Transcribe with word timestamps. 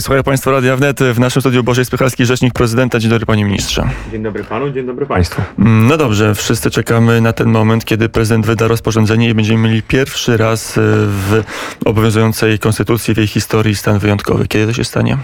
Słuchają 0.00 0.22
Państwo 0.22 0.50
Radia 0.50 0.76
Wnet. 0.76 1.00
W 1.00 1.18
naszym 1.18 1.42
studiu 1.42 1.64
Bożej 1.64 1.84
Spychalski, 1.84 2.26
rzecznik 2.26 2.54
prezydenta. 2.54 2.98
Dzień 2.98 3.10
dobry 3.10 3.26
Panie 3.26 3.44
Ministrze. 3.44 3.88
Dzień 4.12 4.22
dobry 4.22 4.44
Panu, 4.44 4.70
dzień 4.70 4.86
dobry 4.86 5.06
Państwu. 5.06 5.42
No 5.58 5.96
dobrze, 5.96 6.34
wszyscy 6.34 6.70
czekamy 6.70 7.20
na 7.20 7.32
ten 7.32 7.48
moment, 7.48 7.84
kiedy 7.84 8.08
prezydent 8.08 8.46
wyda 8.46 8.68
rozporządzenie 8.68 9.28
i 9.28 9.34
będziemy 9.34 9.68
mieli 9.68 9.82
pierwszy 9.82 10.36
raz 10.36 10.78
e, 10.78 10.80
w 11.06 11.42
obowiązującej 11.84 12.58
konstytucji 12.58 13.14
w 13.14 13.16
jej 13.16 13.26
historii 13.26 13.74
stan 13.74 13.98
wyjątkowy. 13.98 14.48
Kiedy 14.48 14.66
to 14.66 14.72
się 14.72 14.84
stanie? 14.84 15.18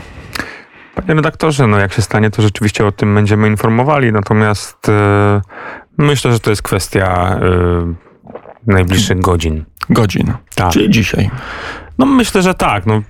Panie 0.95 1.15
redaktorze, 1.15 1.67
no 1.67 1.79
jak 1.79 1.93
się 1.93 2.03
stanie, 2.03 2.31
to 2.31 2.43
rzeczywiście 2.43 2.87
o 2.87 2.93
tym 2.93 3.15
będziemy 3.15 3.49
informowali, 3.49 4.13
natomiast 4.13 4.89
e, 4.89 5.41
myślę, 5.99 6.33
że 6.33 6.41
to 6.41 6.51
jest 6.51 6.63
kwestia 6.63 7.39
e, 7.43 7.95
najbliższych 8.67 9.21
godzin. 9.21 9.65
Godzin. 9.91 10.33
Tak. 10.55 10.73
Czyli 10.73 10.91
dzisiaj. 10.91 11.31
No 11.99 12.07
myślę, 12.07 12.43
że 12.43 12.55
tak. 12.55 12.87
No, 12.87 13.03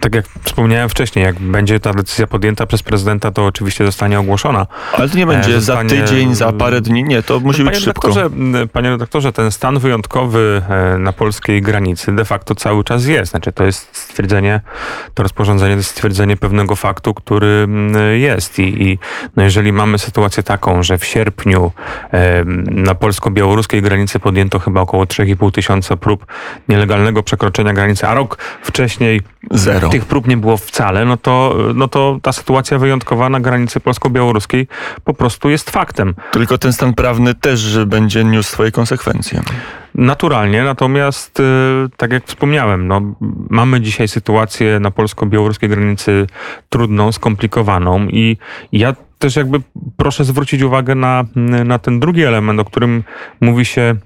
tak 0.00 0.14
jak 0.14 0.24
wspomniałem 0.42 0.88
wcześniej, 0.88 1.24
jak 1.24 1.38
będzie 1.38 1.80
ta 1.80 1.92
decyzja 1.92 2.26
podjęta 2.26 2.66
przez 2.66 2.82
prezydenta, 2.82 3.30
to 3.30 3.46
oczywiście 3.46 3.86
zostanie 3.86 4.20
ogłoszona. 4.20 4.66
Ale 4.92 5.08
to 5.08 5.18
nie 5.18 5.26
będzie 5.26 5.50
E, 5.56 5.60
zostanie- 5.60 5.90
za 5.90 5.96
tydzień, 5.96 6.34
za 6.34 6.52
parę 6.52 6.80
dni. 6.80 7.04
Nie, 7.04 7.22
to 7.22 7.40
musi 7.40 7.58
być 7.64 7.72
Panie 7.72 7.84
szybko. 7.84 8.08
redaktorze, 8.08 8.66
panie 8.72 8.90
redaktorze, 8.90 9.32
ten 9.32 9.50
stan 9.50 9.78
wyjątkowy 9.78 10.62
e, 10.68 10.98
na 10.98 11.12
polskiej 11.12 11.62
granicy 11.62 12.12
de 12.12 12.24
facto 12.24 12.54
cały 12.54 12.84
czas 12.84 13.06
jest. 13.06 13.30
Znaczy, 13.30 13.52
to 13.52 13.64
jest 13.64 13.88
stwierdzenie, 13.92 14.60
to 15.14 15.22
rozporządzenie 15.22 15.74
to 15.74 15.78
jest 15.78 15.90
stwierdzenie 15.90 16.36
pewnego 16.36 16.76
faktu, 16.76 17.14
który 17.14 17.68
jest. 18.18 18.58
I, 18.58 18.82
i 18.82 18.98
no 19.36 19.42
jeżeli 19.42 19.72
mamy 19.72 19.98
sytuację 19.98 20.42
taką, 20.42 20.82
że 20.82 20.98
w 20.98 21.04
sierpniu 21.04 21.72
e, 22.12 22.44
na 22.70 22.94
polsko-białoruskiej 22.94 23.82
granicy 23.82 24.18
podjęto 24.18 24.58
chyba 24.58 24.80
około 24.80 25.04
3,5 25.04 25.52
tysiąca 25.52 25.96
prób 25.96 26.26
nielegalnego 26.68 27.22
przekroczenia 27.22 27.72
granicy, 27.72 28.06
a 28.06 28.14
rok 28.14 28.38
wcześniej 28.62 29.20
Zero. 29.50 29.89
Tych 29.90 30.04
prób 30.04 30.26
nie 30.26 30.36
było 30.36 30.56
wcale, 30.56 31.04
no 31.04 31.16
to, 31.16 31.56
no 31.74 31.88
to 31.88 32.18
ta 32.22 32.32
sytuacja 32.32 32.78
wyjątkowa 32.78 33.28
na 33.28 33.40
granicy 33.40 33.80
polsko-białoruskiej 33.80 34.66
po 35.04 35.14
prostu 35.14 35.50
jest 35.50 35.70
faktem. 35.70 36.14
Tylko 36.32 36.58
ten 36.58 36.72
stan 36.72 36.94
prawny 36.94 37.34
też 37.34 37.84
będzie 37.84 38.24
niósł 38.24 38.50
swoje 38.50 38.70
konsekwencje. 38.70 39.42
Naturalnie, 39.94 40.62
natomiast 40.62 41.40
y, 41.40 41.42
tak 41.96 42.12
jak 42.12 42.26
wspomniałem, 42.26 42.88
no, 42.88 43.00
mamy 43.50 43.80
dzisiaj 43.80 44.08
sytuację 44.08 44.80
na 44.80 44.90
polsko-białoruskiej 44.90 45.68
granicy 45.68 46.26
trudną, 46.68 47.12
skomplikowaną 47.12 48.06
i 48.06 48.36
ja 48.72 48.94
też 49.18 49.36
jakby 49.36 49.60
proszę 49.96 50.24
zwrócić 50.24 50.62
uwagę 50.62 50.94
na, 50.94 51.24
na 51.64 51.78
ten 51.78 52.00
drugi 52.00 52.24
element, 52.24 52.60
o 52.60 52.64
którym 52.64 53.04
mówi 53.40 53.64
się 53.64 53.96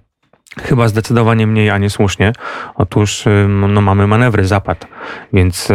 chyba 0.62 0.88
zdecydowanie 0.88 1.46
mniej, 1.46 1.70
a 1.70 1.78
nie 1.78 1.90
słusznie. 1.90 2.32
Otóż 2.74 3.24
no, 3.48 3.80
mamy 3.80 4.06
manewry 4.06 4.44
zapad, 4.44 4.86
więc 5.32 5.70
y, 5.70 5.74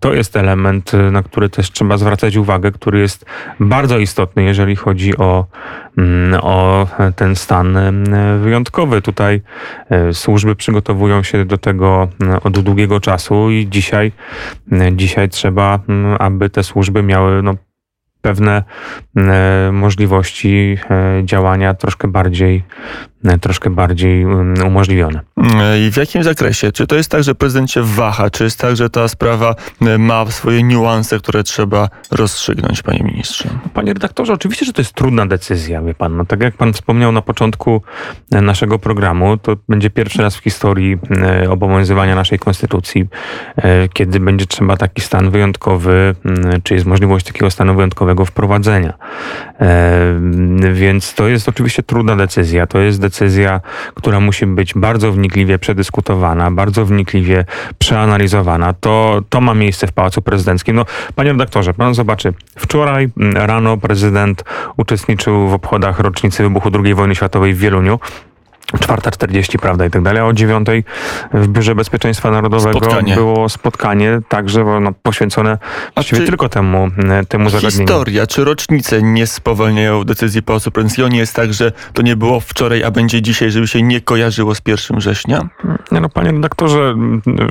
to 0.00 0.14
jest 0.14 0.36
element, 0.36 0.94
y, 0.94 1.10
na 1.10 1.22
który 1.22 1.48
też 1.48 1.70
trzeba 1.70 1.96
zwracać 1.96 2.36
uwagę, 2.36 2.72
który 2.72 3.00
jest 3.00 3.24
bardzo 3.60 3.98
istotny, 3.98 4.42
jeżeli 4.42 4.76
chodzi 4.76 5.16
o, 5.16 5.46
mm, 5.98 6.40
o 6.42 6.86
ten 7.16 7.36
stan 7.36 7.78
wyjątkowy. 8.42 9.02
Tutaj 9.02 9.42
y, 10.10 10.14
służby 10.14 10.56
przygotowują 10.56 11.22
się 11.22 11.44
do 11.44 11.58
tego 11.58 12.08
y, 12.22 12.40
od 12.40 12.58
długiego 12.58 13.00
czasu 13.00 13.50
i 13.50 13.66
dzisiaj, 13.70 14.12
y, 14.72 14.92
dzisiaj 14.92 15.28
trzeba, 15.28 15.78
mm, 15.88 16.16
aby 16.18 16.50
te 16.50 16.62
służby 16.62 17.02
miały 17.02 17.42
no, 17.42 17.54
pewne 18.28 18.62
e, 19.16 19.70
możliwości 19.72 20.78
e, 20.90 21.24
działania 21.24 21.74
troszkę 21.74 22.08
bardziej, 22.08 22.64
e, 23.24 23.38
troszkę 23.38 23.70
bardziej 23.70 24.24
um, 24.24 24.54
umożliwione. 24.66 25.20
I 25.86 25.90
w 25.92 25.96
jakim 25.96 26.22
zakresie? 26.22 26.72
Czy 26.72 26.86
to 26.86 26.96
jest 26.96 27.10
tak, 27.10 27.22
że 27.22 27.34
prezydent 27.34 27.70
się 27.70 27.82
waha? 27.82 28.30
Czy 28.30 28.44
jest 28.44 28.58
tak, 28.58 28.76
że 28.76 28.90
ta 28.90 29.08
sprawa 29.08 29.54
e, 29.80 29.98
ma 29.98 30.26
swoje 30.30 30.62
niuanse, 30.62 31.18
które 31.18 31.42
trzeba 31.42 31.88
rozstrzygnąć, 32.10 32.82
panie 32.82 33.00
ministrze? 33.04 33.48
Panie 33.74 33.92
redaktorze, 33.92 34.32
oczywiście, 34.32 34.66
że 34.66 34.72
to 34.72 34.80
jest 34.80 34.92
trudna 34.92 35.26
decyzja, 35.26 35.82
wie 35.82 35.94
pan. 35.94 36.16
No, 36.16 36.24
tak 36.24 36.42
jak 36.42 36.56
pan 36.56 36.72
wspomniał 36.72 37.12
na 37.12 37.22
początku 37.22 37.82
e, 38.32 38.40
naszego 38.40 38.78
programu, 38.78 39.36
to 39.36 39.56
będzie 39.68 39.90
pierwszy 39.90 40.22
raz 40.22 40.36
w 40.36 40.42
historii 40.42 40.98
e, 41.22 41.50
obowiązywania 41.50 42.14
naszej 42.14 42.38
konstytucji, 42.38 43.08
e, 43.56 43.88
kiedy 43.88 44.20
będzie 44.20 44.46
trzeba 44.46 44.76
taki 44.76 45.00
stan 45.00 45.30
wyjątkowy, 45.30 46.14
m, 46.24 46.34
czy 46.62 46.74
jest 46.74 46.86
możliwość 46.86 47.26
takiego 47.26 47.50
stanu 47.50 47.74
wyjątkowego 47.74 48.24
wprowadzenia. 48.24 48.94
Więc 50.72 51.14
to 51.14 51.28
jest 51.28 51.48
oczywiście 51.48 51.82
trudna 51.82 52.16
decyzja. 52.16 52.66
To 52.66 52.78
jest 52.78 53.00
decyzja, 53.00 53.60
która 53.94 54.20
musi 54.20 54.46
być 54.46 54.74
bardzo 54.74 55.12
wnikliwie 55.28 55.58
przedyskutowana, 55.58 56.50
bardzo 56.50 56.84
wnikliwie 56.84 57.44
przeanalizowana. 57.78 58.72
To, 58.72 59.20
to 59.28 59.40
ma 59.40 59.54
miejsce 59.54 59.86
w 59.86 59.92
Pałacu 59.92 60.22
Prezydenckim. 60.22 60.76
No, 60.76 60.84
panie 61.14 61.32
redaktorze, 61.32 61.74
pan 61.74 61.94
zobaczy, 61.94 62.32
wczoraj 62.56 63.08
mm, 63.16 63.36
rano 63.36 63.76
prezydent 63.76 64.44
uczestniczył 64.76 65.48
w 65.48 65.54
obchodach 65.54 65.98
rocznicy 65.98 66.42
wybuchu 66.42 66.70
II 66.84 66.94
wojny 66.94 67.14
światowej 67.14 67.54
w 67.54 67.58
Wieluniu. 67.58 67.98
4.40, 68.80 69.58
prawda, 69.58 69.86
i 69.86 69.90
tak 69.90 70.02
dalej. 70.02 70.22
A 70.22 70.24
o 70.24 70.30
9.00 70.30 70.82
w 71.32 71.48
Biurze 71.48 71.74
Bezpieczeństwa 71.74 72.30
Narodowego 72.30 72.78
Spotkanie. 72.78 73.14
było 73.14 73.48
spotkanie, 73.48 74.20
także 74.28 74.64
no, 74.80 74.92
poświęcone 75.02 75.58
właściwie 75.94 76.26
tylko 76.26 76.48
temu, 76.48 76.88
temu 77.28 77.50
zagadnieniu. 77.50 77.86
Historia, 77.86 78.26
czy 78.26 78.44
rocznice 78.44 79.02
nie 79.02 79.26
spowalniają 79.26 80.04
decyzji 80.04 80.42
Prezydenckiego? 80.42 81.08
Nie 81.08 81.18
jest 81.18 81.34
tak, 81.34 81.54
że 81.54 81.72
to 81.92 82.02
nie 82.02 82.16
było 82.16 82.40
wczoraj, 82.40 82.84
a 82.84 82.90
będzie 82.90 83.22
dzisiaj, 83.22 83.50
żeby 83.50 83.68
się 83.68 83.82
nie 83.82 84.00
kojarzyło 84.00 84.54
z 84.54 84.60
1 84.66 84.98
września? 84.98 85.48
Nie 85.92 86.00
no, 86.00 86.08
panie 86.08 86.32
redaktorze, 86.32 86.94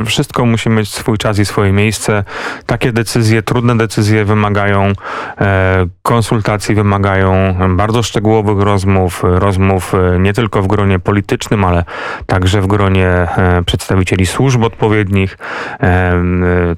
wszystko 0.05 0.45
musi 0.45 0.69
mieć 0.69 0.93
swój 0.93 1.17
czas 1.17 1.39
i 1.39 1.45
swoje 1.45 1.71
miejsce. 1.71 2.23
Takie 2.66 2.91
decyzje, 2.91 3.43
trudne 3.43 3.77
decyzje 3.77 4.25
wymagają 4.25 4.93
e, 5.41 5.85
konsultacji, 6.07 6.75
wymagają 6.75 7.56
bardzo 7.69 8.03
szczegółowych 8.03 8.59
rozmów, 8.66 9.22
rozmów 9.23 9.94
e, 9.94 10.19
nie 10.19 10.34
tylko 10.34 10.62
w 10.62 10.68
gronie 10.68 11.00
politycznym, 11.00 11.66
ale 11.66 11.84
także 12.25 12.62
w 12.62 12.68
gronie 12.68 13.07
e, 13.07 13.63
przedstawicieli 13.66 14.25
służb 14.25 14.63
odpowiednich, 14.63 15.38
e, 15.81 16.13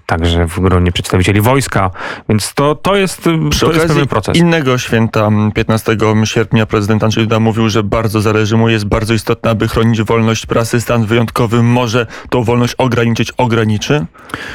także 0.06 0.48
w 0.48 0.60
gronie 0.60 0.92
przedstawicieli 0.92 1.42
wojska, 1.42 1.92
więc 2.30 2.54
to, 2.54 2.76
to 2.76 2.96
jest, 2.96 3.20
Przy 3.20 3.30
to 3.30 3.46
jest 3.50 3.62
okazji 3.62 3.88
pewien 3.88 4.08
proces. 4.08 4.38
innego 4.38 4.78
święta, 4.78 5.28
m, 5.28 5.52
15 5.52 5.98
sierpnia, 6.24 6.66
prezydent 6.66 7.04
Andrzej 7.04 7.24
Duda 7.24 7.40
mówił, 7.40 7.70
że 7.70 7.84
bardzo 7.84 8.22
zależy 8.22 8.58
mu, 8.58 8.70
jest 8.70 8.86
bardzo 8.86 9.14
istotne, 9.14 9.52
aby 9.52 9.68
chronić 9.68 10.02
wolność 10.02 10.46
prasy. 10.46 10.82
Stan 10.82 11.06
wyjątkowy 11.06 11.64
może 11.64 12.08
tą 12.30 12.44
wolność 12.44 12.76
ograniczyć, 12.78 13.32
ograniczy. 13.38 14.06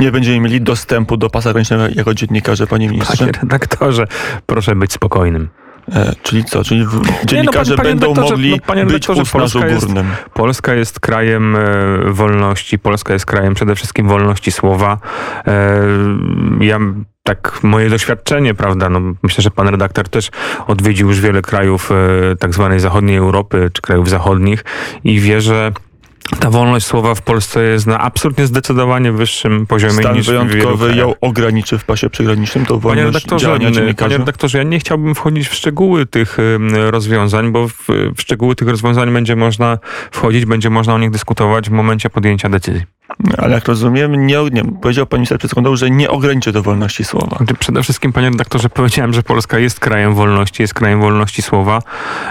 Nie 0.01 0.13
będziemy 0.13 0.41
mieli 0.41 0.61
dostępu 0.61 1.17
do 1.17 1.31
pasa 1.31 1.53
granicznego 1.53 1.85
jako 1.95 2.15
dziennikarze, 2.15 2.67
panie 2.67 2.89
ministrze. 2.89 3.17
Panie 3.17 3.33
redaktorze, 3.43 4.07
proszę 4.47 4.64
być 4.77 4.93
spokojnym. 4.93 5.49
E, 5.93 6.13
czyli 6.23 6.45
co? 6.45 6.65
Czyli 6.65 6.87
dziennikarze 7.25 7.77
panie 7.77 7.89
będą 7.89 8.07
redaktorze, 8.07 8.35
mogli 8.35 8.51
no, 8.51 8.57
panie 8.67 8.87
być 8.87 9.07
Polska 9.33 9.67
jest-. 9.67 9.87
Polska 10.35 10.75
jest 10.75 11.01
krajem 11.01 11.57
e, 11.57 11.61
wolności, 12.11 12.79
Polska 12.79 13.13
jest 13.13 13.27
krajem 13.27 13.55
przede 13.55 13.75
wszystkim 13.75 14.09
wolności 14.09 14.53
słowa. 14.53 14.99
E, 15.47 15.81
ja 16.61 16.79
tak 17.23 17.59
moje 17.63 17.91
doświadczenie, 17.91 18.55
prawda, 18.55 18.89
no 18.89 19.01
myślę, 19.23 19.43
że 19.43 19.51
pan 19.51 19.69
redaktor 19.69 20.09
też 20.09 20.31
odwiedził 20.67 21.09
już 21.09 21.21
wiele 21.21 21.43
krajów 21.43 21.91
e, 21.93 22.37
tak 22.37 22.55
zwanej 22.55 22.81
zachodniej 22.81 23.17
Europy, 23.17 23.71
czy 23.73 23.83
krajów 23.83 24.11
zachodnich 24.11 24.65
i 25.05 25.21
wie, 25.21 25.41
że 25.41 25.73
ta 26.41 26.51
wolność 26.51 26.87
słowa 26.87 27.15
w 27.15 27.23
Polsce 27.23 27.63
jest 27.63 27.87
na 27.87 27.99
absolutnie 27.99 28.47
zdecydowanie 28.47 29.13
wyższym 29.13 29.67
poziomie 29.67 29.93
Stan 29.93 30.17
niż 30.17 30.27
wyjątkowy 30.27 30.97
ją 30.97 31.15
ograniczy 31.21 31.79
w 31.79 31.85
pasie 31.85 32.11
przygranicznym, 32.11 32.67
Panie 32.67 32.81
wolność 32.81 33.07
redaktorze, 33.07 33.45
działania 33.47 33.65
panie 33.65 33.77
dziennikarzy? 33.77 34.19
redaktorze, 34.19 34.59
ja 34.59 34.65
nie 34.65 34.79
chciałbym 34.79 35.15
wchodzić 35.15 35.49
w 35.49 35.55
szczegóły 35.55 36.07
tych 36.07 36.39
rozwiązań, 36.91 37.53
bo 37.53 37.69
w, 37.69 37.87
w 38.17 38.21
szczegóły 38.21 38.55
tych 38.55 38.69
rozwiązań 38.69 39.13
będzie 39.13 39.37
można 39.37 39.79
wchodzić, 40.11 40.45
będzie 40.45 40.71
można 40.71 40.95
o 40.95 40.99
nich 40.99 41.11
dyskutować 41.11 41.69
w 41.69 41.73
momencie 41.73 42.11
podjęcia 42.11 42.49
decyzji. 42.49 42.83
Ale 43.39 43.55
jak 43.55 43.69
rozumiem, 43.69 44.27
nie, 44.27 44.39
nie, 44.53 44.65
powiedział 44.65 45.07
pan 45.07 45.19
minister 45.19 45.39
przed 45.39 45.51
sekundą, 45.51 45.77
że 45.77 45.91
nie 45.91 46.11
ograniczy 46.11 46.53
to 46.53 46.63
wolności 46.63 47.05
słowa. 47.05 47.37
Znaczy, 47.37 47.55
Przede 47.55 47.83
wszystkim, 47.83 48.13
panie 48.13 48.31
redaktorze, 48.31 48.69
powiedziałem, 48.69 49.13
że 49.13 49.23
Polska 49.23 49.59
jest 49.59 49.81
krajem 49.81 50.15
wolności, 50.15 50.63
jest 50.63 50.75
krajem 50.75 51.01
wolności 51.01 51.43
słowa. 51.43 51.83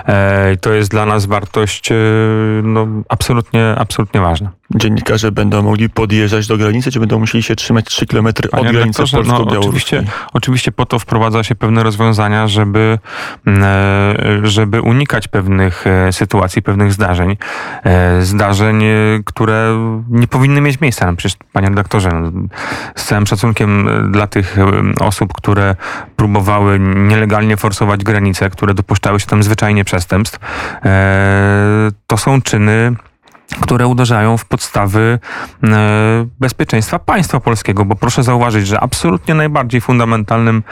E, 0.05 0.57
to 0.57 0.73
jest 0.73 0.91
dla 0.91 1.05
nas 1.05 1.25
wartość 1.25 1.91
e, 1.91 1.95
no, 2.63 2.87
absolutnie, 3.09 3.75
absolutnie 3.77 4.21
ważna. 4.21 4.51
Dziennikarze 4.75 5.31
będą 5.31 5.61
mogli 5.61 5.89
podjeżdżać 5.89 6.47
do 6.47 6.57
granicy, 6.57 6.91
czy 6.91 6.99
będą 6.99 7.19
musieli 7.19 7.43
się 7.43 7.55
trzymać 7.55 7.85
3 7.85 8.05
km 8.05 8.27
od 8.27 8.33
granicy 8.51 8.73
redaktorze, 8.73 9.17
no, 9.17 9.23
polsko-białoruskiej? 9.23 9.99
oczywiście, 9.99 10.03
oczywiście 10.33 10.71
po 10.71 10.85
to 10.85 10.99
wprowadza 10.99 11.43
się 11.43 11.55
pewne 11.55 11.83
rozwiązania, 11.83 12.47
żeby, 12.47 12.99
mm, 13.45 13.63
e, 13.63 14.47
żeby 14.47 14.81
unikać 14.81 15.27
pewnych 15.27 15.87
e, 15.87 16.13
sytuacji, 16.13 16.61
pewnych 16.61 16.93
zdarzeń. 16.93 17.37
e, 17.83 18.21
Zdarzeń, 18.21 18.83
które 19.25 19.77
nie 20.09 20.27
powinny 20.27 20.61
mieć 20.61 20.81
miejsca. 20.81 21.05
No 21.05 21.15
przecież, 21.15 21.37
panie 21.53 21.69
redaktorze, 21.69 22.09
no, 22.09 22.31
z 22.95 23.05
całym 23.05 23.27
szacunkiem 23.27 23.89
dla 24.11 24.27
tych 24.27 24.57
osób, 24.99 25.33
które 25.33 25.75
próbowały 26.15 26.79
nielegalnie 26.79 27.57
forsować 27.57 28.03
granice, 28.03 28.49
które 28.49 28.73
dopuszczały 28.73 29.19
się 29.19 29.25
tam 29.25 29.43
zwyczajnie 29.43 29.85
przestępstw, 29.85 30.39
to 32.07 32.17
są 32.17 32.41
czyny 32.41 32.95
które 33.61 33.87
uderzają 33.87 34.37
w 34.37 34.45
podstawy 34.45 35.19
e, 35.63 35.67
bezpieczeństwa 36.39 36.99
państwa 36.99 37.39
polskiego, 37.39 37.85
bo 37.85 37.95
proszę 37.95 38.23
zauważyć, 38.23 38.67
że 38.67 38.79
absolutnie 38.79 39.33
najbardziej 39.33 39.81
fundamentalnym 39.81 40.63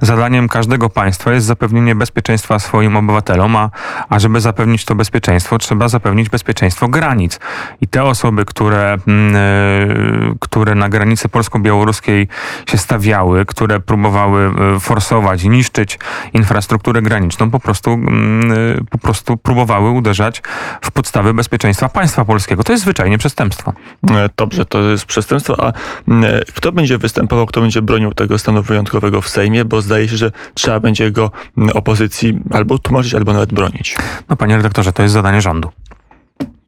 zadaniem 0.00 0.48
każdego 0.48 0.90
państwa 0.90 1.32
jest 1.32 1.46
zapewnienie 1.46 1.94
bezpieczeństwa 1.94 2.58
swoim 2.58 2.96
obywatelom, 2.96 3.56
a, 3.56 3.70
a 4.08 4.18
żeby 4.18 4.40
zapewnić 4.40 4.84
to 4.84 4.94
bezpieczeństwo, 4.94 5.58
trzeba 5.58 5.88
zapewnić 5.88 6.28
bezpieczeństwo 6.28 6.88
granic. 6.88 7.40
I 7.80 7.88
te 7.88 8.04
osoby, 8.04 8.44
które, 8.44 8.98
mm, 9.06 9.36
e, 9.36 10.34
które 10.40 10.74
na 10.74 10.88
granicy 10.88 11.28
polsko-białoruskiej 11.28 12.28
się 12.68 12.78
stawiały, 12.78 13.46
które 13.46 13.80
próbowały 13.80 14.50
e, 14.76 14.80
forsować 14.80 15.44
niszczyć 15.44 15.98
infrastrukturę 16.32 17.02
graniczną, 17.02 17.50
po 17.50 17.60
prostu, 17.60 17.90
mm, 17.90 18.86
po 18.90 18.98
prostu 18.98 19.36
próbowały 19.36 19.90
uderzać 19.90 20.42
w 20.80 20.90
podstawy 20.90 21.34
bezpieczeństwa 21.34 21.88
państwa 21.88 22.24
polskiego. 22.30 22.64
To 22.64 22.72
jest 22.72 22.82
zwyczajnie 22.84 23.18
przestępstwo. 23.18 23.72
E, 24.10 24.30
Dobrze, 24.36 24.64
to 24.64 24.80
jest 24.82 25.04
przestępstwo. 25.04 25.64
A 25.64 25.72
e, 26.08 26.44
kto 26.54 26.72
będzie 26.72 26.98
występował, 26.98 27.46
kto 27.46 27.60
będzie 27.60 27.82
bronił 27.82 28.14
tego 28.14 28.38
stanu 28.38 28.62
wyjątkowego 28.62 29.20
w 29.20 29.28
Sejmie? 29.28 29.64
Bo 29.64 29.82
zdaje 29.82 30.08
się, 30.08 30.16
że 30.16 30.32
trzeba 30.54 30.80
będzie 30.80 31.10
go 31.10 31.30
opozycji 31.74 32.38
albo 32.50 32.78
tłumaczyć, 32.78 33.14
albo 33.14 33.32
nawet 33.32 33.52
bronić. 33.52 33.96
No 34.28 34.36
panie 34.36 34.56
redaktorze, 34.56 34.92
to 34.92 35.02
jest 35.02 35.14
zadanie 35.14 35.40
rządu. 35.40 35.68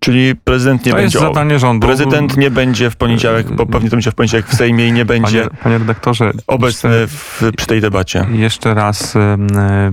Czyli 0.03 0.37
prezydent 0.37 0.87
nie 0.87 0.93
to 0.93 0.99
jest 0.99 1.15
będzie. 1.15 1.29
o- 1.29 1.35
zadanie 1.35 1.59
rządu. 1.59 1.87
Prezydent 1.87 2.37
nie 2.37 2.51
będzie 2.51 2.91
w 2.91 2.97
poniedziałek, 2.97 3.53
bo 3.53 3.67
pewnie 3.67 3.91
to 3.91 3.97
będzie 3.97 4.11
w 4.11 4.15
poniedziałek 4.15 4.47
w 4.47 4.55
Sejmie 4.55 4.89
i 4.89 4.93
nie 4.93 5.05
będzie 5.05 5.39
Panie, 5.45 5.57
panie 5.63 5.79
redaktorze, 5.79 6.33
obecny 6.47 6.91
w, 7.07 7.43
przy 7.57 7.67
tej 7.67 7.81
debacie. 7.81 8.27
Jeszcze 8.33 8.75
raz 8.75 9.17
y, 9.17 9.19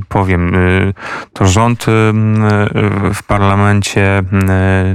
powiem, 0.10 0.56
y, 0.56 0.94
to 1.34 1.48
rząd 1.48 1.82
y, 1.84 1.86
w 3.14 3.20
parlamencie 3.28 4.20
y, 4.20 4.24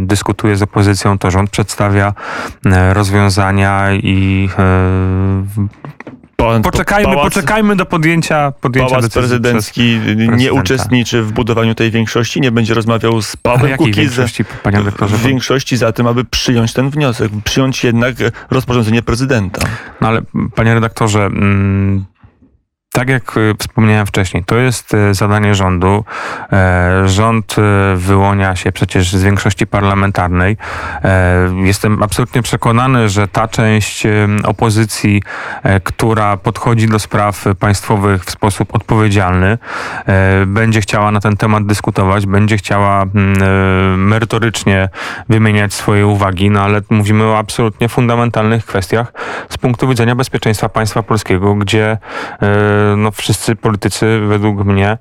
dyskutuje 0.00 0.56
z 0.56 0.62
opozycją, 0.62 1.19
to 1.19 1.31
rząd 1.31 1.50
przedstawia 1.50 2.14
rozwiązania 2.93 3.93
i 3.93 4.49
Pa- 6.44 6.61
poczekajmy, 6.61 7.14
pałac, 7.14 7.35
poczekajmy 7.35 7.76
do 7.76 7.87
podjęcia, 7.87 8.52
podjęcia 8.61 8.91
Pałac 8.91 9.05
decyzji 9.05 9.20
prezydencki 9.20 10.00
nie 10.37 10.52
uczestniczy 10.52 11.23
w 11.23 11.32
budowaniu 11.32 11.75
tej 11.75 11.91
większości, 11.91 12.41
nie 12.41 12.52
będzie 12.52 12.75
rozmawiał 12.75 13.23
z. 13.23 13.37
Pawłem 13.37 13.76
Kukizem. 13.76 14.05
większości, 14.05 14.44
panie 14.62 14.79
redaktorze? 14.79 15.17
W 15.17 15.23
większości 15.23 15.76
za 15.76 15.93
tym, 15.93 16.06
aby 16.06 16.25
przyjąć 16.25 16.73
ten 16.73 16.91
wniosek, 16.91 17.32
przyjąć 17.44 17.85
jednak 17.85 18.14
rozporządzenie 18.50 19.02
prezydenta. 19.02 19.67
No 20.00 20.08
ale 20.08 20.23
panie 20.55 20.75
redaktorze, 20.75 21.25
mm, 21.25 22.05
tak 22.94 23.08
jak 23.08 23.37
y, 23.37 23.55
wspomniałem 23.58 24.06
wcześniej, 24.06 24.44
to 24.44 24.56
jest 24.56 24.94
y, 24.94 25.14
zadanie 25.14 25.55
rządu. 25.55 26.05
E, 26.52 27.08
Rząd 27.08 27.56
wyłania 27.96 28.56
się 28.56 28.73
przecież 28.73 29.12
z 29.17 29.23
większości 29.23 29.67
parlamentarnej. 29.67 30.56
E, 31.05 31.35
Jestem 31.62 32.02
absolutnie 32.02 32.43
przekonany, 32.43 33.08
że 33.08 33.29
ta 33.29 33.49
część 33.49 34.06
opozycji, 34.44 35.23
e, 35.62 35.81
która 35.81 36.37
podchodzi 36.37 36.88
do 36.88 36.99
spraw 36.99 37.44
państwowych 37.58 38.25
w 38.25 38.31
sposób 38.31 38.75
odpowiedzialny, 38.75 39.58
e, 40.06 40.46
będzie 40.46 40.81
chciała 40.81 41.11
na 41.11 41.20
ten 41.20 41.37
temat 41.37 41.67
dyskutować, 41.67 42.26
będzie 42.26 42.56
chciała 42.56 43.02
mm, 43.02 43.43
e, 43.43 43.96
merytorycznie 43.96 44.88
wymieniać 45.29 45.75
swoje 45.75 46.06
uwagi, 46.06 46.50
no 46.50 46.62
ale 46.62 46.81
mówimy 46.91 47.25
o 47.25 47.38
absolutnie 47.38 47.88
fundamentalnych 47.88 48.67
kwestiach 48.67 49.12
z 49.49 49.58
punktu 49.58 49.88
widzenia 49.88 50.14
bezpieczeństwa 50.14 50.69
państwa 50.69 51.02
polskiego, 51.02 51.55
gdzie 51.55 51.91
e, 51.91 51.99
no, 52.96 53.10
wszyscy 53.10 53.56
politycy 53.56 54.20
według 54.28 54.64
mnie 54.64 54.98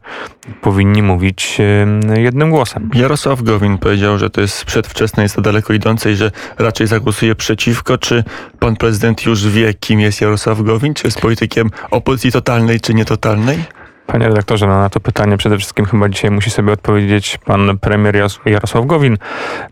powinni 0.62 1.04
mówić 1.04 1.58
e, 1.60 2.22
jednym 2.22 2.50
głosem. 2.50 2.90
Jarosław 2.94 3.42
Gowin 3.42 3.78
powiedział, 3.78 4.18
że 4.18 4.30
to 4.30 4.42
jest 4.42 4.66
przedwczesne, 4.66 5.24
jest 5.24 5.36
to 5.36 5.42
daleko 5.42 5.74
idące 5.74 6.12
i 6.12 6.16
że 6.16 6.32
raczej 6.58 6.88
zagłosuje 6.88 7.36
przeciwko. 7.36 7.98
Czy 7.98 8.24
pan 8.60 8.76
prezydent 8.76 9.26
już 9.26 9.48
wie, 9.48 9.74
kim 9.74 10.00
jest 10.00 10.22
Jarosław 10.22 10.62
Gowin? 10.62 10.94
Czy 10.94 11.08
jest 11.08 11.22
politykiem 11.22 11.70
opozycji 11.92 12.32
totalnej, 12.32 12.80
czy 12.80 12.94
nietotalnej? 12.94 13.64
Panie 14.08 14.28
redaktorze, 14.28 14.68
no 14.68 14.80
na 14.80 14.90
to 14.90 15.00
pytanie 15.00 15.38
przede 15.38 15.58
wszystkim 15.58 15.86
chyba 15.86 16.10
dzisiaj 16.10 16.32
musi 16.32 16.50
sobie 16.50 16.74
odpowiedzieć 16.74 17.38
pan 17.46 17.78
premier 17.82 18.16
Jarosław 18.46 18.86
Gowin. 18.86 19.18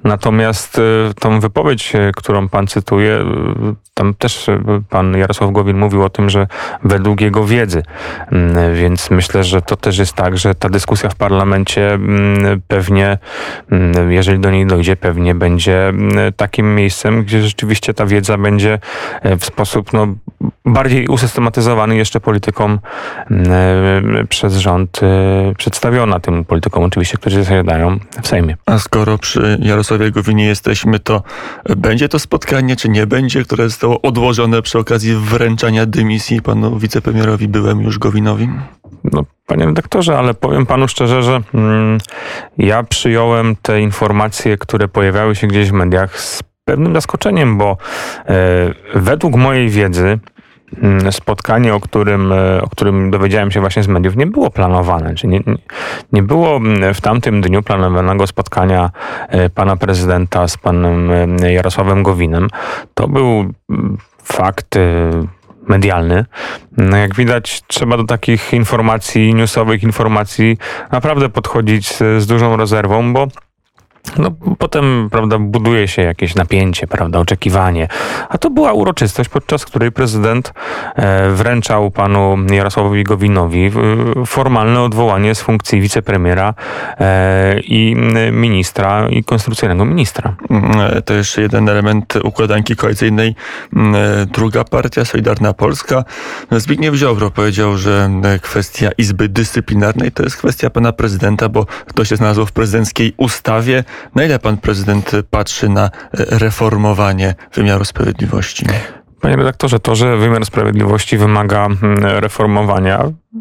Natomiast 0.03 0.77
y, 0.77 0.81
tą 1.19 1.39
wypowiedź, 1.39 1.95
y, 1.95 2.11
którą 2.15 2.49
pan 2.49 2.67
cytuje, 2.67 3.17
y, 3.17 3.23
tam 3.93 4.13
też 4.13 4.47
pan 4.89 5.17
Jarosław 5.17 5.51
Gowin 5.51 5.77
mówił 5.77 6.03
o 6.03 6.09
tym, 6.09 6.29
że 6.29 6.47
według 6.83 7.21
jego 7.21 7.45
wiedzy. 7.45 7.83
Mm, 8.31 8.75
Więc 8.75 9.11
myślę, 9.11 9.43
że 9.43 9.61
to 9.61 9.75
też 9.75 9.97
jest 9.97 10.13
tak, 10.13 10.37
że 10.37 10.55
ta 10.55 10.69
dyskusja 10.69 11.09
w 11.09 11.15
parlamencie 11.15 11.93
mm, 11.93 12.61
pewnie, 12.67 13.17
mm, 13.71 14.11
jeżeli 14.11 14.39
do 14.39 14.51
niej 14.51 14.65
dojdzie, 14.65 14.95
pewnie 14.95 15.35
będzie 15.35 15.93
takim 16.37 16.75
miejscem, 16.75 17.23
gdzie 17.23 17.41
rzeczywiście 17.41 17.93
ta 17.93 18.05
wiedza 18.05 18.37
będzie 18.37 18.79
w 19.39 19.45
sposób 19.45 19.93
no, 19.93 20.07
bardziej 20.65 21.07
usystematyzowany 21.07 21.95
jeszcze 21.95 22.19
politykom 22.19 22.79
przez 24.29 24.57
rząd 24.57 24.99
e, 25.03 25.53
przedstawiona 25.57 26.19
tym 26.19 26.45
politykom 26.45 26.83
oczywiście, 26.83 27.17
którzy 27.17 27.43
zasiadają 27.43 27.99
w 28.21 28.27
Sejmie. 28.27 28.57
A 28.65 28.79
skoro 28.79 29.17
przy 29.17 29.57
Jarosławie 29.61 30.11
Gowinie 30.11 30.45
jesteśmy, 30.45 30.99
to 30.99 31.23
będzie 31.77 32.09
to 32.09 32.19
spotkanie, 32.19 32.75
czy 32.75 32.89
nie 32.89 33.07
będzie, 33.07 33.43
które 33.43 33.69
zostało 33.69 34.01
odłożone 34.01 34.61
przy 34.61 34.79
okazji 34.79 35.15
wręczania 35.15 35.85
dymisji 35.85 36.41
panu 36.41 36.79
wicepremierowi, 36.79 37.47
byłem 37.47 37.81
już 37.81 37.99
Gowinowi? 37.99 38.49
No, 39.03 39.25
panie 39.47 39.65
redaktorze, 39.65 40.17
ale 40.17 40.33
powiem 40.33 40.65
panu 40.65 40.87
szczerze, 40.87 41.23
że 41.23 41.41
mm, 41.53 41.97
ja 42.57 42.83
przyjąłem 42.83 43.55
te 43.61 43.81
informacje, 43.81 44.57
które 44.57 44.87
pojawiały 44.87 45.35
się 45.35 45.47
gdzieś 45.47 45.69
w 45.69 45.73
mediach 45.73 46.19
z 46.19 46.43
pewnym 46.65 46.93
zaskoczeniem, 46.93 47.57
bo 47.57 47.77
e, 48.25 48.73
według 48.95 49.35
mojej 49.35 49.69
wiedzy 49.69 50.19
spotkanie, 51.11 51.73
o 51.73 51.79
którym, 51.79 52.31
e, 52.31 52.61
o 52.61 52.69
którym 52.69 53.11
dowiedziałem 53.11 53.51
się 53.51 53.59
właśnie 53.59 53.83
z 53.83 53.87
mediów, 53.87 54.15
nie 54.15 54.27
było 54.27 54.49
planowane. 54.49 55.15
Czy 55.15 55.27
nie, 55.27 55.41
nie- 56.11 56.23
było 56.23 56.55
mm, 56.55 56.93
w 56.93 57.01
tamtym 57.01 57.41
dniu 57.41 57.63
planowanego 57.63 58.27
spotkania 58.27 58.89
e, 59.29 59.49
pana 59.49 59.75
prezydenta 59.75 60.47
z 60.47 60.57
panem 60.57 61.11
e, 61.43 61.53
Jarosławem 61.53 62.03
Gowinem. 62.03 62.47
To 62.93 63.07
był 63.07 63.25
mm, 63.69 63.97
fakt 64.23 64.77
medialny. 65.67 66.25
No 66.77 66.97
jak 66.97 67.15
widać, 67.15 67.61
trzeba 67.67 67.97
do 67.97 68.03
takich 68.03 68.53
informacji, 68.53 69.33
newsowych 69.33 69.83
informacji 69.83 70.57
naprawdę 70.91 71.29
podchodzić 71.29 71.87
z, 71.87 72.23
z 72.23 72.27
dużą 72.27 72.57
rezerwą, 72.57 73.13
bo 73.13 73.27
no, 74.17 74.31
potem, 74.57 75.09
prawda, 75.11 75.39
buduje 75.39 75.87
się 75.87 76.01
jakieś 76.01 76.35
napięcie, 76.35 76.87
prawda, 76.87 77.19
oczekiwanie. 77.19 77.87
A 78.29 78.37
to 78.37 78.49
była 78.49 78.73
uroczystość, 78.73 79.29
podczas 79.29 79.65
której 79.65 79.91
prezydent 79.91 80.53
e, 80.95 81.29
wręczał 81.29 81.91
panu 81.91 82.37
Jarosławowi 82.51 83.03
Gowinowi 83.03 83.65
e, 83.65 83.71
formalne 84.25 84.81
odwołanie 84.81 85.35
z 85.35 85.41
funkcji 85.41 85.81
wicepremiera 85.81 86.53
e, 86.99 87.59
i 87.59 87.95
ministra, 88.31 89.09
i 89.09 89.23
konstytucyjnego 89.23 89.85
ministra. 89.85 90.35
Mm, 90.49 91.01
To 91.05 91.13
jeszcze 91.13 91.41
jeden 91.41 91.69
element 91.69 92.15
układanki 92.23 92.75
koalicyjnej. 92.75 93.35
Mm, 93.75 93.95
Druga 94.27 94.63
partia, 94.63 95.05
Solidarna 95.05 95.53
Polska. 95.53 96.03
Zbigniew 96.51 96.95
Ziobro 96.95 97.31
powiedział, 97.31 97.77
że 97.77 98.09
kwestia 98.41 98.89
Izby 98.97 99.29
Dyscyplinarnej 99.29 100.11
to 100.11 100.23
jest 100.23 100.37
kwestia 100.37 100.69
pana 100.69 100.91
prezydenta, 100.93 101.49
bo 101.49 101.65
to 101.95 102.05
się 102.05 102.15
znalazło 102.15 102.45
w 102.45 102.51
prezydenckiej 102.51 103.13
ustawie. 103.17 103.83
Na 104.15 104.23
ile 104.23 104.39
pan 104.39 104.57
prezydent 104.57 105.11
patrzy 105.29 105.69
na 105.69 105.89
reformowanie 106.13 107.35
wymiaru 107.53 107.85
sprawiedliwości? 107.85 108.65
Panie 109.21 109.35
redaktorze, 109.35 109.79
to, 109.79 109.95
że 109.95 110.17
wymiar 110.17 110.45
sprawiedliwości 110.45 111.17
wymaga 111.17 111.65
mm, 111.65 111.79
reformowania, 112.03 112.99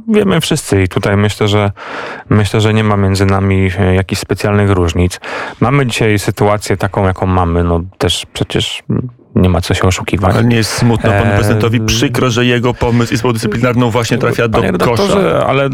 wiemy 0.09 0.40
wszyscy 0.40 0.83
i 0.83 0.88
tutaj 0.88 1.16
myślę, 1.16 1.49
że 1.49 1.73
myślę, 2.30 2.61
że 2.61 2.75
nie 2.75 2.85
ma 2.85 2.97
między 2.97 3.26
nami 3.26 3.71
e, 3.78 3.95
jakichś 3.95 4.21
specjalnych 4.21 4.71
różnic. 4.71 5.21
Mamy 5.61 5.87
dzisiaj 5.87 6.19
sytuację 6.19 6.76
taką, 6.76 7.07
jaką 7.07 7.26
mamy, 7.26 7.64
no 7.64 7.80
też 7.99 8.26
przecież 8.33 8.83
nie 9.35 9.49
ma 9.49 9.61
co 9.61 9.75
się 9.75 9.83
oszukiwać. 9.83 10.35
Ale 10.35 10.45
nie 10.45 10.57
jest 10.57 10.73
smutno 10.73 11.11
panu 11.11 11.25
Eee, 11.30 11.35
prezydentowi 11.35 11.80
przykro, 11.80 12.30
że 12.30 12.45
jego 12.45 12.75
pomysł 12.75 13.14
Izbą 13.14 13.33
Dyscyplinarną 13.33 13.90
właśnie 13.90 14.19
trafia 14.19 14.49
do 14.49 14.59
Panie 14.61 14.73
kosza? 14.73 14.90
redaktorze, 14.90 15.45
ale 15.47 15.69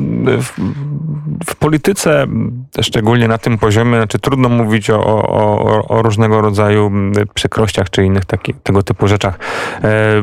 w, 1.46 1.56
polityce, 1.56 2.26
szczególnie 2.82 3.28
na 3.28 3.38
tym 3.38 3.58
poziomie, 3.58 3.96
znaczy 3.96 4.18
trudno 4.18 4.48
mówić 4.48 4.90
o, 4.90 5.04
o, 5.04 5.84
o, 5.88 6.02
różnego 6.02 6.40
rodzaju 6.40 6.92
przykrościach 7.34 7.90
czy 7.90 8.04
innych 8.04 8.24
taki, 8.24 8.54
tego 8.54 8.82
typu 8.82 9.08
rzeczach. 9.08 9.38
E, 9.84 10.22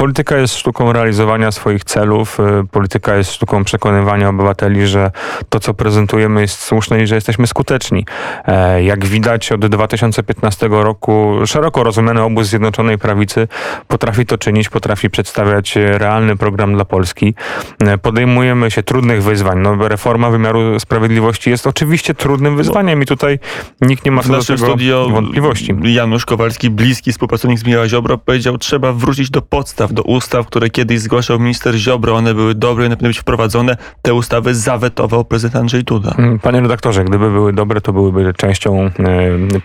polityka 0.00 0.36
jest 0.36 0.54
sztuką 0.56 0.92
realizowania 0.92 1.52
swoich 1.52 1.84
celów, 1.84 2.40
y, 2.40 2.66
polityka 2.70 3.16
jest 3.16 3.32
sztuką 3.32 3.64
przekonywania 3.64 4.28
obywateli, 4.28 4.86
że 4.86 5.10
to, 5.48 5.60
co 5.60 5.74
prezentujemy 5.74 6.40
jest 6.40 6.60
słuszne 6.60 7.02
i 7.02 7.06
że 7.06 7.14
jesteśmy 7.14 7.46
skuteczni. 7.46 8.06
E, 8.46 8.82
Jak 8.82 9.06
widać 9.06 9.52
od 9.52 9.66
2015 9.66 10.68
roku 10.82 11.38
szeroko 11.46 11.84
rozumiany 11.84 12.22
obóz 12.22 12.46
Zjednoczonej 12.46 12.98
Prawicy 12.98 13.48
potrafi 13.88 14.26
to 14.26 14.38
czynić, 14.38 14.68
potrafi 14.68 15.10
przedstawiać 15.10 15.76
realny 15.76 16.36
program 16.36 16.74
dla 16.74 16.84
Polski. 16.84 17.34
E, 17.80 17.98
Podejmujemy 17.98 18.70
się 18.70 18.82
trudnych 18.82 19.22
wyzwań. 19.22 19.58
No, 19.58 19.88
reforma 19.88 20.30
wymiaru 20.30 20.80
sprawiedliwości 20.80 21.50
jest 21.50 21.66
oczywiście 21.66 22.14
trudnym 22.14 22.56
wyzwaniem 22.56 23.02
i 23.02 23.06
tutaj 23.06 23.38
nikt 23.80 24.04
nie 24.04 24.12
ma 24.12 24.22
W 24.22 24.26
co 24.26 24.32
do 24.32 24.44
tego 24.44 24.66
studio 24.66 25.08
wątpliwości. 25.10 25.74
Janusz 25.82 26.26
Kowalski, 26.26 26.70
bliski 26.70 27.12
współpracownik 27.12 27.58
Zbigniewa 27.58 27.88
Ziobro, 27.88 28.18
powiedział, 28.18 28.58
trzeba 28.58 28.92
wrócić 28.92 29.30
do 29.30 29.42
podstaw, 29.42 29.89
do 29.92 30.02
ustaw, 30.02 30.46
które 30.46 30.70
kiedyś 30.70 31.00
zgłaszał 31.00 31.38
minister 31.38 31.74
Ziobro. 31.74 32.14
One 32.14 32.34
były 32.34 32.54
dobre, 32.54 32.86
one 32.86 32.96
powinny 32.96 33.08
być 33.08 33.18
wprowadzone. 33.18 33.76
Te 34.02 34.14
ustawy 34.14 34.54
zawetował 34.54 35.24
prezydent 35.24 35.56
Andrzej 35.56 35.84
Duda. 35.84 36.14
Mm, 36.18 36.38
Panie 36.38 36.60
redaktorze, 36.60 37.04
gdyby 37.04 37.30
były 37.30 37.52
dobre, 37.52 37.80
to 37.80 37.92
byłyby 37.92 38.34
częścią 38.34 38.80
e, 38.80 38.90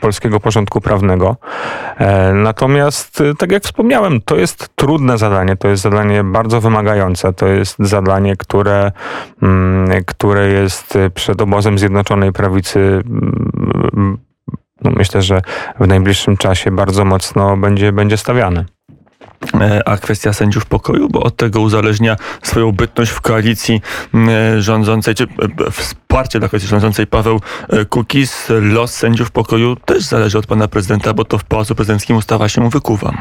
polskiego 0.01 0.39
porządku 0.39 0.81
prawnego. 0.81 1.37
E, 1.97 2.33
natomiast, 2.33 3.21
e, 3.21 3.35
tak 3.35 3.51
jak 3.51 3.63
wspomniałem, 3.63 4.21
to 4.21 4.35
jest 4.35 4.69
trudne 4.75 5.17
zadanie, 5.17 5.55
to 5.55 5.67
jest 5.67 5.83
zadanie 5.83 6.23
bardzo 6.23 6.61
wymagające, 6.61 7.33
to 7.33 7.47
jest 7.47 7.75
zadanie, 7.79 8.35
które, 8.35 8.91
mm, 9.41 10.03
które 10.05 10.47
jest 10.47 10.97
przed 11.13 11.41
obozem 11.41 11.79
Zjednoczonej 11.79 12.31
Prawicy. 12.31 12.79
mm, 12.79 14.17
No 14.81 14.91
myślę, 14.91 15.21
że 15.21 15.41
w 15.79 15.87
najbliższym 15.87 16.37
czasie 16.37 16.71
bardzo 16.71 17.05
mocno 17.05 17.57
będzie, 17.57 17.91
będzie 17.91 18.17
stawiane. 18.17 18.65
E, 19.53 19.87
A 19.87 19.97
kwestia 19.97 20.33
sędziów 20.33 20.65
pokoju, 20.65 21.09
bo 21.09 21.23
od 21.23 21.35
tego 21.35 21.61
uzależnia 21.61 22.15
swoją 22.43 22.71
bytność 22.71 23.11
w 23.11 23.21
koalicji 23.21 23.81
rządzącej, 24.59 25.15
czy 25.15 25.23
e, 25.23 25.71
wsparcie 25.71 26.39
dla 26.39 26.49
koalicji 26.49 26.69
rządzącej 26.69 27.07
Paweł 27.07 27.41
e, 27.69 27.85
Kukiz. 27.85 28.47
Los 28.61 28.93
sędziów 28.93 29.31
pokoju 29.31 29.75
też 29.75 30.03
zależy 30.03 30.37
od 30.37 30.47
pana 30.47 30.67
prezydenta, 30.67 31.13
bo 31.13 31.25
to 31.25 31.37
w 31.37 31.43
Pałacu 31.43 31.75
Prezydenckim 31.75 32.17
ustawa 32.17 32.49
się 32.49 32.69
wykuwa. 32.69 33.13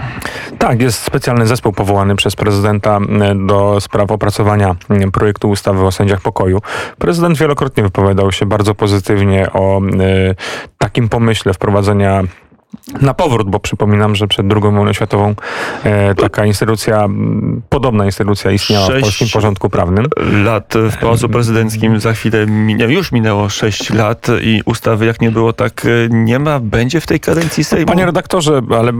Tak, 0.58 0.82
jest 0.82 1.02
specjalny 1.02 1.46
zespół 1.46 1.72
powołany 1.72 2.16
przez 2.16 2.36
prezydenta 2.36 2.98
do 3.46 3.80
spraw 3.80 4.10
opracowania 4.10 4.76
projektu 5.12 5.50
ustawy 5.50 5.86
o 5.86 5.92
sędziach 5.92 6.20
pokoju. 6.20 6.60
Prezydent 6.98 7.38
wielokrotnie 7.38 7.82
wypowiadał 7.82 8.32
się 8.32 8.46
bardzo 8.46 8.74
pozytywnie 8.74 9.52
o 9.52 9.80
takim 10.78 11.08
pomyśle 11.08 11.54
wprowadzenia 11.54 12.22
na 13.00 13.14
powrót, 13.14 13.50
bo 13.50 13.60
przypominam, 13.60 14.16
że 14.16 14.28
przed 14.28 14.46
II 14.52 14.60
wojną 14.60 14.92
światową 14.92 15.34
e, 15.84 16.14
taka 16.14 16.46
instytucja, 16.46 17.08
podobna 17.68 18.04
instytucja 18.04 18.50
istniała 18.50 18.86
w 18.86 19.00
polskim 19.00 19.28
porządku 19.32 19.70
prawnym. 19.70 20.06
Lat 20.44 20.74
w 20.90 20.96
Pałacu 20.96 21.28
Prezydenckim 21.28 22.00
za 22.00 22.12
chwilę 22.12 22.46
minie, 22.46 22.84
już 22.84 23.12
minęło 23.12 23.48
6 23.48 23.90
lat 23.90 24.26
i 24.42 24.62
ustawy 24.64 25.06
jak 25.06 25.20
nie 25.20 25.30
było, 25.30 25.52
tak 25.52 25.86
e, 25.86 25.88
nie 26.10 26.38
ma. 26.38 26.60
Będzie 26.60 27.00
w 27.00 27.06
tej 27.06 27.20
kadencji 27.20 27.64
Sejmu. 27.64 27.86
Panie 27.86 28.06
redaktorze, 28.06 28.62
ale 28.78 28.92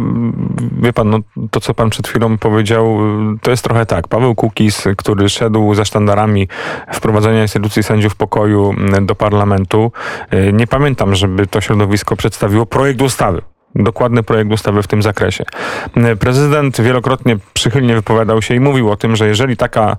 wie 0.82 0.92
pan, 0.92 1.10
no, 1.10 1.18
to 1.50 1.60
co 1.60 1.74
pan 1.74 1.90
przed 1.90 2.08
chwilą 2.08 2.38
powiedział, 2.38 2.98
y, 3.34 3.38
to 3.42 3.50
jest 3.50 3.64
trochę 3.64 3.86
tak. 3.86 4.08
Paweł 4.08 4.34
Kukiz, 4.34 4.84
który 4.96 5.28
szedł 5.28 5.74
za 5.74 5.84
sztandarami 5.84 6.48
wprowadzenia 6.92 7.42
instytucji 7.42 7.82
sędziów 7.82 8.14
pokoju 8.16 8.74
do 9.02 9.14
parlamentu, 9.14 9.92
y, 10.32 10.52
nie 10.52 10.66
pamiętam, 10.66 11.14
żeby 11.14 11.46
to 11.46 11.60
środowisko 11.60 12.16
przedstawiło 12.16 12.66
projekt 12.66 13.02
ustawy. 13.02 13.42
Dokładny 13.74 14.22
projekt 14.22 14.52
ustawy 14.52 14.82
w 14.82 14.86
tym 14.86 15.02
zakresie. 15.02 15.44
Y, 15.96 16.16
Prezydent 16.16 16.80
wielokrotnie 16.80 17.36
przychylnie 17.54 17.94
wypowiadał 17.94 18.42
się 18.42 18.54
i 18.54 18.60
mówił 18.60 18.90
o 18.90 18.96
tym, 18.96 19.16
że 19.16 19.28
jeżeli 19.28 19.56
taka, 19.56 19.96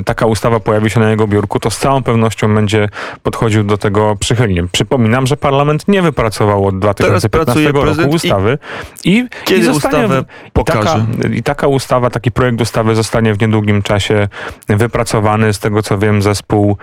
y, 0.00 0.04
taka 0.04 0.26
ustawa 0.26 0.60
pojawi 0.60 0.90
się 0.90 1.00
na 1.00 1.10
jego 1.10 1.26
biurku, 1.26 1.60
to 1.60 1.70
z 1.70 1.78
całą 1.78 2.02
pewnością 2.02 2.54
będzie 2.54 2.88
podchodził 3.22 3.64
do 3.64 3.78
tego 3.78 4.16
przychylnie. 4.20 4.68
Przypominam, 4.72 5.26
że 5.26 5.36
parlament 5.36 5.88
nie 5.88 6.02
wypracował 6.02 6.66
od 6.66 6.78
2015 6.78 7.28
pracuje 7.28 7.66
roku 7.66 7.80
prezydent 7.80 8.12
i 8.12 8.16
ustawy 8.16 8.58
i, 9.04 9.28
kiedy 9.44 9.60
i 9.60 9.64
zostanie, 9.64 10.04
ustawę 10.04 10.24
i 10.46 10.50
pokaże? 10.50 10.82
taka, 10.82 11.28
I 11.34 11.42
taka 11.42 11.66
ustawa, 11.66 12.10
taki 12.10 12.32
projekt 12.32 12.60
ustawy 12.60 12.94
zostanie 12.94 13.34
w 13.34 13.40
niedługim 13.40 13.82
czasie 13.82 14.28
wypracowany. 14.68 15.52
Z 15.52 15.58
tego 15.58 15.82
co 15.82 15.98
wiem, 15.98 16.22
zespół, 16.22 16.76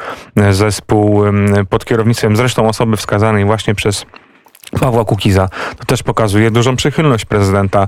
zespół 0.52 1.24
pod 1.70 1.86
kierownictwem 1.86 2.36
zresztą 2.36 2.68
osoby 2.68 2.98
wskazanej 2.98 3.46
właśnie 3.46 3.76
przez 3.76 4.06
Pawła 4.80 5.06
Kukiza. 5.06 5.50
To 5.80 5.86
też 5.86 6.04
pokazuje 6.04 6.52
dużą 6.52 6.76
przychylność 6.76 7.26
prezydenta 7.26 7.88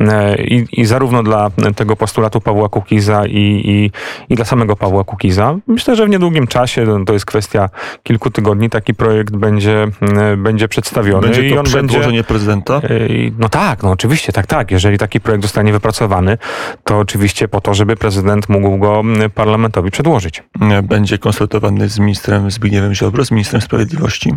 e, 0.00 0.42
i, 0.42 0.66
i 0.72 0.86
zarówno 0.86 1.22
dla 1.22 1.50
tego 1.76 1.96
postulatu 1.96 2.40
Pawła 2.40 2.68
Kukiza 2.68 3.26
i, 3.26 3.62
i, 3.64 3.90
i 4.32 4.36
dla 4.36 4.44
samego 4.44 4.76
Pawła 4.76 5.04
Kukiza. 5.04 5.56
Myślę, 5.66 5.96
że 5.96 6.06
w 6.06 6.08
niedługim 6.08 6.46
czasie, 6.46 6.84
no, 6.84 7.04
to 7.04 7.12
jest 7.12 7.26
kwestia 7.26 7.68
kilku 8.02 8.30
tygodni, 8.30 8.70
taki 8.70 8.94
projekt 8.94 9.36
będzie, 9.36 9.86
e, 10.00 10.36
będzie 10.36 10.68
przedstawiony 10.68 11.26
Będzie 11.26 11.48
i 11.48 11.50
to 11.50 11.60
on 11.60 11.62
będzie... 11.64 11.88
przedłożenie 11.88 12.24
prezydenta? 12.24 12.80
Ej, 12.90 13.32
No 13.38 13.48
tak, 13.48 13.82
no 13.82 13.90
oczywiście, 13.90 14.32
tak, 14.32 14.46
tak. 14.46 14.70
Jeżeli 14.70 14.98
taki 14.98 15.20
projekt 15.20 15.42
zostanie 15.42 15.72
wypracowany, 15.72 16.38
to 16.84 16.98
oczywiście 16.98 17.48
po 17.48 17.60
to, 17.60 17.74
żeby 17.74 17.96
prezydent 17.96 18.48
mógł 18.48 18.78
go 18.78 19.02
parlamentowi 19.34 19.90
przedłożyć. 19.90 20.42
E, 20.60 20.82
Będzie 20.82 21.18
konsultowany 21.18 21.88
z 21.88 21.98
ministrem 21.98 22.50
Zbigniewem 22.50 22.94
Ziobro, 22.94 23.24
z 23.24 23.30
ministrem 23.30 23.62
sprawiedliwości. 23.62 24.34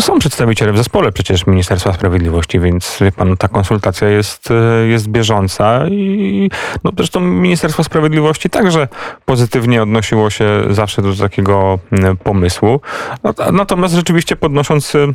Są 0.00 0.18
przedstawiciele 0.18 0.72
w 0.72 0.76
zespole 0.76 1.12
przecież 1.12 1.43
Ministerstwa 1.46 1.92
Sprawiedliwości, 1.92 2.60
więc 2.60 2.98
wie 3.00 3.12
pan, 3.12 3.36
ta 3.36 3.48
konsultacja 3.48 4.08
jest, 4.08 4.50
e, 4.50 4.86
jest 4.86 5.08
bieżąca 5.08 5.88
i 5.88 6.50
no 6.84 6.90
zresztą 6.96 7.20
Ministerstwo 7.20 7.84
Sprawiedliwości 7.84 8.50
także 8.50 8.88
pozytywnie 9.24 9.82
odnosiło 9.82 10.30
się 10.30 10.46
zawsze 10.70 11.02
do 11.02 11.14
takiego 11.14 11.78
mm, 11.92 12.16
pomysłu. 12.16 12.80
Natomiast 13.52 13.94
rzeczywiście 13.94 14.36
podnosząc 14.36 14.94
e, 14.94 15.12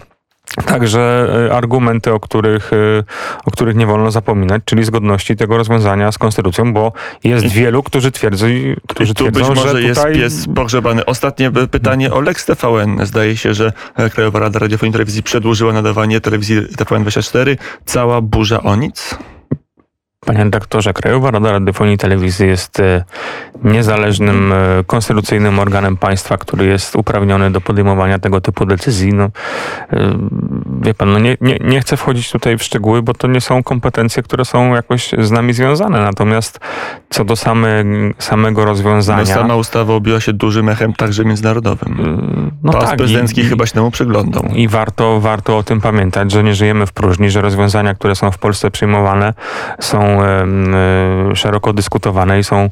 Także 0.65 1.27
e, 1.49 1.55
argumenty, 1.55 2.13
o 2.13 2.19
których, 2.19 2.73
e, 2.73 3.03
o 3.45 3.51
których 3.51 3.75
nie 3.75 3.85
wolno 3.85 4.11
zapominać, 4.11 4.61
czyli 4.65 4.83
zgodności 4.83 5.35
tego 5.35 5.57
rozwiązania 5.57 6.11
z 6.11 6.17
konstytucją, 6.17 6.73
bo 6.73 6.91
jest 7.23 7.47
wielu, 7.47 7.83
którzy 7.83 8.11
twierdzą, 8.11 8.47
którzy 8.87 9.11
I 9.11 9.15
tu 9.15 9.25
być 9.25 9.33
twierdzą 9.33 9.55
może 9.55 9.71
że 9.71 9.81
jest 9.81 9.99
tutaj 9.99 10.15
pies 10.15 10.45
pogrzebany. 10.55 11.05
Ostatnie 11.05 11.51
by- 11.51 11.67
pytanie 11.67 12.13
o 12.13 12.21
Lex 12.21 12.45
TVN. 12.45 13.05
Zdaje 13.05 13.37
się, 13.37 13.53
że 13.53 13.73
e, 13.95 14.09
Krajowa 14.09 14.39
Rada 14.39 14.59
Radiofonii 14.59 14.89
i 14.89 14.93
Telewizji 14.93 15.23
przedłużyła 15.23 15.73
nadawanie 15.73 16.21
telewizji 16.21 16.61
TVN24. 16.61 17.57
Cała 17.85 18.21
burza 18.21 18.63
o 18.63 18.75
nic? 18.75 19.17
Panie 20.25 20.43
redaktorze, 20.43 20.93
Krajowa 20.93 21.31
Rada 21.31 21.51
Radiofonii 21.51 21.95
i 21.95 21.97
Telewizji 21.97 22.47
jest 22.47 22.79
e, 22.79 23.03
niezależnym, 23.63 24.53
e, 24.53 24.55
konstytucyjnym 24.87 25.59
organem 25.59 25.97
państwa, 25.97 26.37
który 26.37 26.65
jest 26.65 26.95
uprawniony 26.95 27.51
do 27.51 27.61
podejmowania 27.61 28.19
tego 28.19 28.41
typu 28.41 28.65
decyzji. 28.65 29.13
No, 29.13 29.23
e, 29.23 29.29
wie 30.81 30.93
pan, 30.93 31.11
no 31.13 31.19
nie, 31.19 31.37
nie, 31.41 31.57
nie 31.61 31.81
chcę 31.81 31.97
wchodzić 31.97 32.31
tutaj 32.31 32.57
w 32.57 32.63
szczegóły, 32.63 33.01
bo 33.01 33.13
to 33.13 33.27
nie 33.27 33.41
są 33.41 33.63
kompetencje, 33.63 34.23
które 34.23 34.45
są 34.45 34.75
jakoś 34.75 35.09
z 35.19 35.31
nami 35.31 35.53
związane. 35.53 36.01
Natomiast 36.01 36.59
co 37.09 37.25
do 37.25 37.35
same, 37.35 37.83
samego 38.19 38.61
No, 38.61 38.65
rozwiązania... 38.67 39.25
sama 39.25 39.55
ustawa 39.55 39.93
obiła 39.93 40.19
się 40.19 40.33
dużym 40.33 40.69
echem 40.69 40.93
także 40.93 41.25
międzynarodowym. 41.25 41.95
no 42.63 42.71
Pałac 42.71 42.89
tak, 42.89 42.97
prezydencki 42.97 43.41
i- 43.41 43.45
chyba 43.45 43.65
się 43.65 43.73
temu 43.73 43.91
przyglądał. 43.91 44.43
I 44.55 44.67
warto, 44.67 45.19
warto 45.19 45.57
o 45.57 45.63
tym 45.63 45.81
pamiętać, 45.81 46.31
że 46.31 46.43
nie 46.43 46.55
żyjemy 46.55 46.85
w 46.85 46.93
próżni, 46.93 47.29
że 47.29 47.41
rozwiązania, 47.41 47.93
które 47.95 48.15
są 48.15 48.31
w 48.31 48.37
Polsce 48.37 48.71
przyjmowane, 48.71 49.33
są 49.79 50.08
e, 50.09 51.35
szeroko 51.35 51.73
dyskutowane 51.73 52.39
i 52.39 52.43
są 52.43 52.69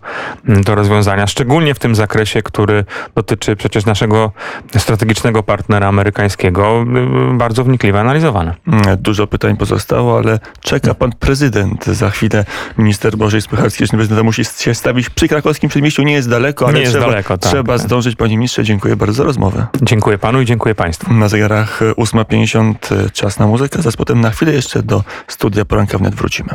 to 0.65 0.75
rozwiązania, 0.75 1.27
szczególnie 1.27 1.73
w 1.73 1.79
tym 1.79 1.95
zakresie, 1.95 2.41
który 2.41 2.85
dotyczy 3.15 3.55
przecież 3.55 3.85
naszego 3.85 4.31
strategicznego 4.77 5.43
partnera 5.43 5.87
amerykańskiego, 5.87 6.85
bardzo 7.33 7.63
wnikliwie 7.63 7.99
analizowane. 7.99 8.53
Dużo 8.97 9.27
pytań 9.27 9.57
pozostało, 9.57 10.17
ale 10.17 10.39
czeka 10.61 10.93
pan 10.93 11.11
prezydent. 11.19 11.85
Za 11.85 12.09
chwilę 12.09 12.45
minister 12.77 13.17
Bożej 13.17 13.41
Spychalski, 13.41 13.85
że 13.85 13.97
prezydenta 13.97 14.23
musi 14.23 14.45
się 14.45 14.75
stawić 14.75 15.09
przy 15.09 15.27
krakowskim 15.27 15.69
przedmieściu. 15.69 16.03
Nie 16.03 16.13
jest 16.13 16.29
daleko, 16.29 16.65
ale 16.65 16.73
Nie 16.73 16.81
jest 16.81 16.93
trzeba, 16.93 17.05
daleko, 17.05 17.37
tak. 17.37 17.51
trzeba 17.51 17.77
zdążyć. 17.77 18.15
Panie 18.15 18.37
ministrze, 18.37 18.63
dziękuję 18.63 18.95
bardzo 18.95 19.13
za 19.13 19.23
rozmowę. 19.23 19.67
Dziękuję 19.81 20.17
panu 20.17 20.41
i 20.41 20.45
dziękuję 20.45 20.75
państwu. 20.75 21.13
Na 21.13 21.29
zegarach 21.29 21.81
e, 21.81 21.91
8.50 21.91 23.11
czas 23.11 23.39
na 23.39 23.47
muzykę. 23.47 23.81
Za 23.81 23.91
potem 23.97 24.21
na 24.21 24.31
chwilę 24.31 24.53
jeszcze 24.53 24.83
do 24.83 25.03
studia 25.27 25.65
Poranka 25.65 25.97
Wnet 25.97 26.15
wrócimy. 26.15 26.49